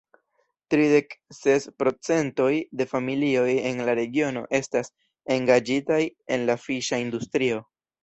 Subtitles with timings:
[0.73, 2.49] Tridek ses procentoj
[2.81, 4.93] de familioj en la regiono estas
[5.39, 6.03] engaĝitaj
[6.39, 7.67] en la fiŝa industrio.